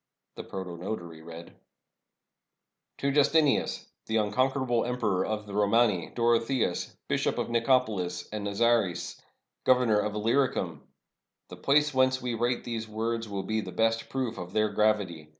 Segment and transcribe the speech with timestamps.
[0.33, 1.53] The protonotary read:—
[3.01, 9.21] "To Justinianus, the unconquerable Emperor of the Romani, Dorotheos, Bishop of NicopoHs, and Nazares,
[9.63, 10.81] Governor of Illyricum.
[11.49, 15.29] The place whence we write these words will be the best proof of their gravity.